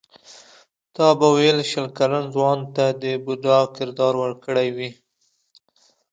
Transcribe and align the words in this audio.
تا 0.95 1.07
به 1.19 1.27
ویل 1.35 1.59
شل 1.71 1.87
کلن 1.97 2.25
ځوان 2.35 2.59
ته 2.75 2.85
د 3.01 3.03
بوډا 3.23 3.59
کردار 3.75 4.13
ورکړی 4.19 4.67
وي. 4.75 4.89